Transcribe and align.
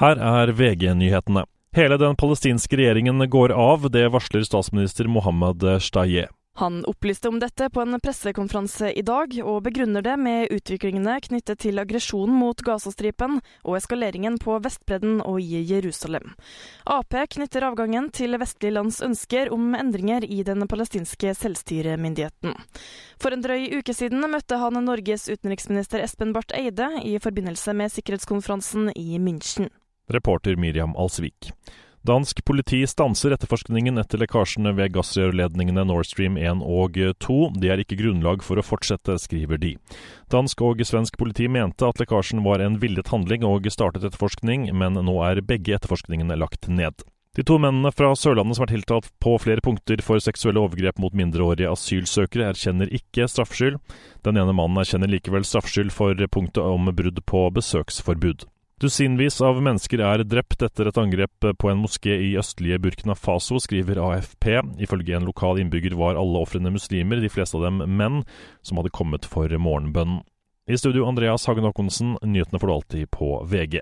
Her 0.00 0.18
er 0.18 0.50
VG-nyhetene. 0.50 1.44
Hele 1.74 1.98
den 1.98 2.16
palestinske 2.18 2.78
regjeringen 2.78 3.22
går 3.30 3.52
av, 3.54 3.90
det 3.94 4.08
varsler 4.10 4.42
statsminister 4.42 5.06
Mohammed 5.06 5.62
Shtaye. 5.82 6.28
Han 6.56 6.84
opplyste 6.84 7.28
om 7.28 7.40
dette 7.42 7.66
på 7.70 7.82
en 7.82 7.98
pressekonferanse 8.02 8.92
i 8.94 9.02
dag, 9.02 9.32
og 9.42 9.64
begrunner 9.66 10.02
det 10.06 10.14
med 10.22 10.52
utviklingene 10.54 11.16
knyttet 11.22 11.58
til 11.64 11.82
aggresjonen 11.82 12.34
mot 12.38 12.62
Gazastripen 12.62 13.40
og 13.64 13.78
eskaleringen 13.80 14.38
på 14.42 14.60
Vestbredden 14.62 15.18
og 15.26 15.40
i 15.42 15.64
Jerusalem. 15.66 16.36
Ap 16.86 17.14
knytter 17.34 17.66
avgangen 17.66 18.10
til 18.14 18.38
vestlige 18.38 18.74
lands 18.78 19.02
ønsker 19.02 19.50
om 19.54 19.74
endringer 19.78 20.22
i 20.22 20.42
den 20.46 20.66
palestinske 20.70 21.34
selvstyremyndigheten. 21.38 22.54
For 23.18 23.34
en 23.34 23.42
drøy 23.42 23.70
uke 23.78 23.94
siden 23.94 24.22
møtte 24.30 24.62
han 24.62 24.78
Norges 24.86 25.26
utenriksminister 25.30 26.06
Espen 26.06 26.34
Barth 26.34 26.54
Eide 26.54 26.92
i 27.02 27.18
forbindelse 27.18 27.74
med 27.74 27.90
sikkerhetskonferansen 27.94 28.92
i 28.94 29.18
München. 29.18 29.74
Reporter 30.10 30.56
Miriam 30.56 30.96
Alsvik. 30.96 31.52
Dansk 32.04 32.44
politi 32.44 32.82
stanser 32.86 33.32
etterforskningen 33.32 33.96
etter 33.96 34.20
lekkasjene 34.20 34.74
ved 34.76 34.92
gassrørledningene 34.92 35.86
Nord 35.88 36.04
Stream 36.04 36.36
1 36.36 36.60
og 36.60 36.98
2. 37.24 37.36
Det 37.62 37.70
er 37.72 37.80
ikke 37.80 37.96
grunnlag 37.96 38.44
for 38.44 38.60
å 38.60 38.64
fortsette, 38.66 39.16
skriver 39.22 39.62
de. 39.62 39.70
Dansk 40.28 40.60
og 40.66 40.84
svensk 40.84 41.16
politi 41.16 41.48
mente 41.48 41.88
at 41.88 42.02
lekkasjen 42.02 42.44
var 42.44 42.60
en 42.60 42.76
villet 42.82 43.08
handling 43.08 43.48
og 43.48 43.70
startet 43.72 44.04
etterforskning, 44.04 44.68
men 44.76 45.00
nå 45.00 45.16
er 45.24 45.40
begge 45.48 45.78
etterforskningene 45.78 46.36
lagt 46.36 46.68
ned. 46.68 47.06
De 47.34 47.42
to 47.42 47.56
mennene 47.58 47.88
fra 47.90 48.12
Sørlandet 48.14 48.60
som 48.60 48.68
er 48.68 48.74
tiltalt 48.76 49.08
på 49.24 49.38
flere 49.42 49.64
punkter 49.64 50.04
for 50.04 50.20
seksuelle 50.22 50.60
overgrep 50.60 51.00
mot 51.02 51.16
mindreårige 51.16 51.72
asylsøkere, 51.72 52.52
erkjenner 52.52 52.92
ikke 52.94 53.26
straffskyld. 53.32 53.80
Den 54.28 54.38
ene 54.38 54.52
mannen 54.52 54.78
erkjenner 54.84 55.10
likevel 55.10 55.48
straffskyld 55.48 55.90
for 55.96 56.20
punktet 56.28 56.62
om 56.62 56.92
brudd 56.92 57.24
på 57.26 57.48
besøksforbud. 57.56 58.44
Dusinvis 58.84 59.38
av 59.40 59.62
mennesker 59.64 60.02
er 60.04 60.20
drept 60.28 60.60
etter 60.66 60.90
et 60.90 60.98
angrep 61.00 61.46
på 61.56 61.68
en 61.70 61.78
moské 61.80 62.18
i 62.20 62.34
østlige 62.36 62.76
Burkina 62.84 63.14
Faso, 63.16 63.56
skriver 63.62 63.96
AFP. 63.96 64.58
Ifølge 64.84 65.14
en 65.16 65.24
lokal 65.24 65.62
innbygger 65.62 65.96
var 65.96 66.18
alle 66.20 66.42
ofrene 66.44 66.68
muslimer, 66.74 67.22
de 67.22 67.30
fleste 67.32 67.56
av 67.56 67.64
dem 67.64 67.80
menn, 67.96 68.20
som 68.60 68.76
hadde 68.76 68.92
kommet 68.92 69.24
for 69.24 69.48
morgenbønnen. 69.48 70.20
I 70.68 70.76
studio 70.76 71.08
Andreas 71.08 71.48
Hagen 71.48 71.64
Håkonsen, 71.64 72.18
nyhetene 72.28 72.60
får 72.60 72.68
du 72.68 72.74
alltid 72.74 73.10
på 73.16 73.30
VG. 73.48 73.80